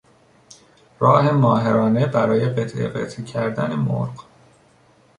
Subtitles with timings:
[0.99, 4.25] راه ماهرانه برای قطعه قطعه کردن مرغ